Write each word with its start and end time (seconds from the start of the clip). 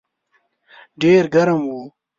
ډېر 1.01 1.23
ګرم 1.33 1.61
و. 1.73 1.73